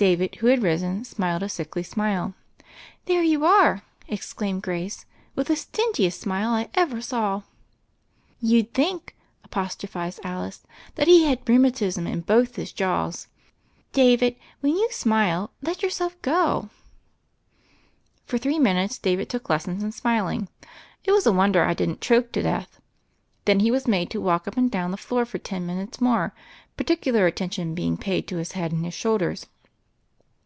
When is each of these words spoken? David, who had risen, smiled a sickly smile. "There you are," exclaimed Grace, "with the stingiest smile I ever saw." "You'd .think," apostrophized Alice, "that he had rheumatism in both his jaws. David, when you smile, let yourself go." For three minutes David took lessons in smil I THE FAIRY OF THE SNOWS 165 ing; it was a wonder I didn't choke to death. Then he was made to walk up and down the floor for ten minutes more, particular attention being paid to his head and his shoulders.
David, 0.00 0.36
who 0.36 0.46
had 0.46 0.62
risen, 0.62 1.02
smiled 1.04 1.42
a 1.42 1.48
sickly 1.48 1.82
smile. 1.82 2.34
"There 3.06 3.20
you 3.24 3.44
are," 3.44 3.82
exclaimed 4.06 4.62
Grace, 4.62 5.04
"with 5.34 5.48
the 5.48 5.56
stingiest 5.56 6.20
smile 6.20 6.50
I 6.50 6.68
ever 6.74 7.00
saw." 7.00 7.42
"You'd 8.40 8.72
.think," 8.72 9.16
apostrophized 9.42 10.20
Alice, 10.22 10.62
"that 10.94 11.08
he 11.08 11.24
had 11.24 11.40
rheumatism 11.48 12.06
in 12.06 12.20
both 12.20 12.54
his 12.54 12.70
jaws. 12.70 13.26
David, 13.92 14.36
when 14.60 14.76
you 14.76 14.86
smile, 14.92 15.50
let 15.62 15.82
yourself 15.82 16.14
go." 16.22 16.70
For 18.24 18.38
three 18.38 18.60
minutes 18.60 18.98
David 18.98 19.28
took 19.28 19.50
lessons 19.50 19.82
in 19.82 19.90
smil 19.90 19.96
I 19.96 19.98
THE 19.98 19.98
FAIRY 20.28 20.36
OF 20.38 20.44
THE 20.44 20.52
SNOWS 20.52 21.06
165 21.08 21.10
ing; 21.10 21.10
it 21.10 21.10
was 21.12 21.26
a 21.26 21.32
wonder 21.32 21.62
I 21.64 21.74
didn't 21.74 22.00
choke 22.00 22.30
to 22.34 22.42
death. 22.42 22.80
Then 23.46 23.58
he 23.58 23.72
was 23.72 23.88
made 23.88 24.10
to 24.10 24.20
walk 24.20 24.46
up 24.46 24.56
and 24.56 24.70
down 24.70 24.92
the 24.92 24.96
floor 24.96 25.24
for 25.24 25.38
ten 25.38 25.66
minutes 25.66 26.00
more, 26.00 26.32
particular 26.76 27.26
attention 27.26 27.74
being 27.74 27.96
paid 27.96 28.28
to 28.28 28.36
his 28.36 28.52
head 28.52 28.70
and 28.70 28.84
his 28.84 28.94
shoulders. 28.94 29.46